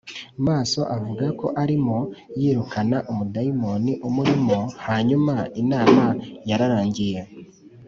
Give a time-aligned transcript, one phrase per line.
[0.47, 1.97] maso avuga ko arimo
[2.41, 6.05] yirukana umudayimoni umurimo Hanyuma inama
[6.49, 7.21] yararangiye